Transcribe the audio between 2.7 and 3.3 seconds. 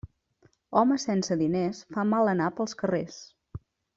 carrers.